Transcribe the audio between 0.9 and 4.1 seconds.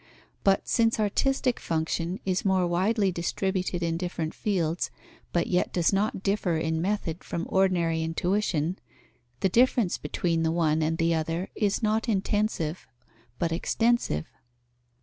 artistic function is more widely distributed in